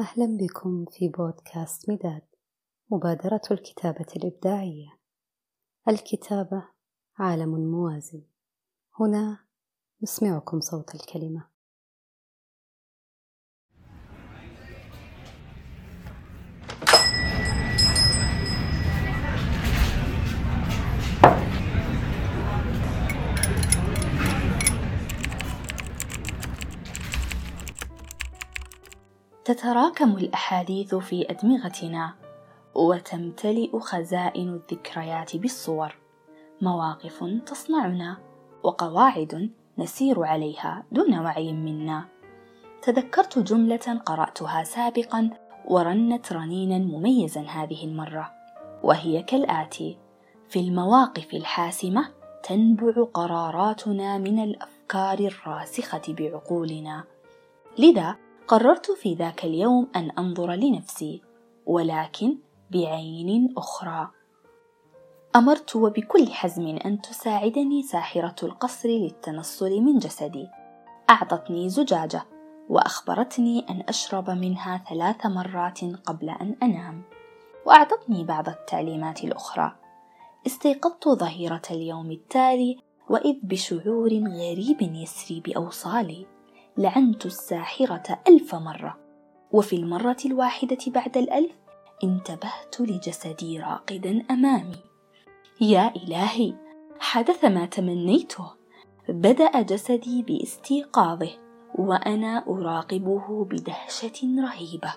[0.00, 2.22] أهلا بكم في بودكاست مداد
[2.90, 4.98] مبادرة الكتابة الإبداعية.
[5.88, 6.68] الكتابة
[7.18, 8.22] عالم موازي
[9.00, 9.38] هنا
[10.02, 11.48] نسمعكم صوت الكلمة.
[29.48, 32.14] تتراكم الأحاديث في أدمغتنا
[32.74, 35.94] وتمتلئ خزائن الذكريات بالصور.
[36.62, 38.16] مواقف تصنعنا
[38.62, 42.04] وقواعد نسير عليها دون وعي منا.
[42.82, 45.30] تذكرت جملة قرأتها سابقا
[45.64, 48.32] ورنت رنينا مميزا هذه المرة
[48.82, 49.98] وهي كالآتي
[50.48, 52.08] في المواقف الحاسمة
[52.42, 57.04] تنبع قراراتنا من الأفكار الراسخة بعقولنا.
[57.78, 58.16] لذا
[58.48, 61.22] قررت في ذاك اليوم أن أنظر لنفسي
[61.66, 62.38] ولكن
[62.70, 64.10] بعين أخرى.
[65.36, 70.48] أمرت وبكل حزم أن تساعدني ساحرة القصر للتنصل من جسدي.
[71.10, 72.22] أعطتني زجاجة
[72.68, 77.02] وأخبرتني أن أشرب منها ثلاث مرات قبل أن أنام.
[77.66, 79.76] وأعطتني بعض التعليمات الأخرى.
[80.46, 86.37] استيقظت ظهيرة اليوم التالي وإذ بشعور غريب يسري بأوصالي.
[86.78, 88.98] لعنت الساحرة ألف مرة.
[89.52, 91.52] وفي المرة الواحدة بعد الألف
[92.04, 94.76] انتبهت لجسدي راقدا أمامي.
[95.60, 96.54] يا إلهي
[97.00, 98.50] حدث ما تمنيته.
[99.08, 101.30] بدأ جسدي باستيقاظه
[101.74, 104.94] وأنا أراقبه بدهشة رهيبة.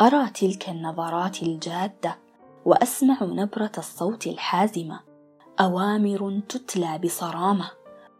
[0.00, 2.18] أرى تلك النظرات الجادة
[2.64, 5.00] وأسمع نبرة الصوت الحازمة.
[5.60, 7.70] أوامر تتلى بصرامة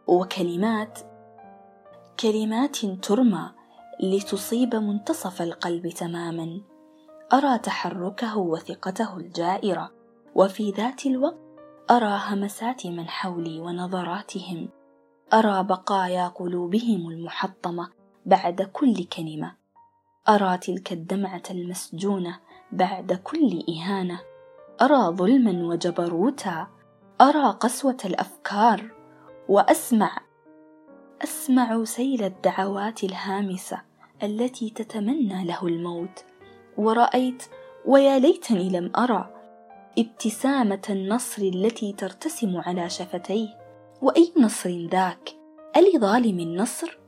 [0.07, 1.14] وكلمات
[2.21, 3.51] كلمات ترمى
[4.01, 6.61] لتصيب منتصف القلب تماما.
[7.33, 9.91] أرى تحركه وثقته الجائرة.
[10.35, 11.39] وفي ذات الوقت
[11.91, 14.69] أرى همسات من حولي ونظراتهم.
[15.33, 17.89] أرى بقايا قلوبهم المحطمة
[18.27, 19.53] بعد كل كلمة.
[20.29, 22.39] أرى تلك الدمعة المسجونة
[22.73, 24.21] بعد كل إهانة.
[24.83, 26.67] أرى ظلما وجبروتا.
[27.21, 28.91] أرى قسوة الأفكار.
[29.49, 30.24] وأسمع
[31.23, 33.81] أسمع سيل الدعوات الهامسة
[34.23, 36.25] التي تتمنى له الموت.
[36.77, 37.43] ورأيت
[37.87, 39.35] ويا ليتني لم أرى
[39.99, 43.49] ابتسامة النصر التي ترتسم على شفتيه.
[44.03, 45.37] وأي نصر ذاك؟
[45.77, 46.99] الظالم النصر؟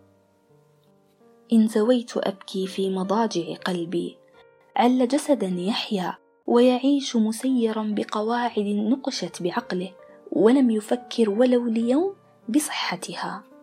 [1.52, 4.16] انزويت أبكي في مضاجع قلبي.
[4.76, 9.92] عل جسدا يحيا ويعيش مسيرا بقواعد نقشت بعقله
[10.32, 12.14] ولم يفكر ولو ليوم
[12.48, 13.55] بصحتها.